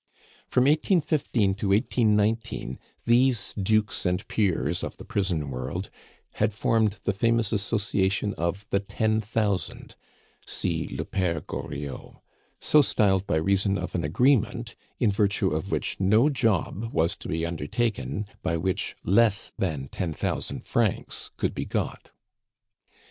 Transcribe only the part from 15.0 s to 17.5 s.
virtue of which no job was to be